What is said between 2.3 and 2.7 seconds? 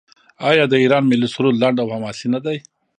نه دی؟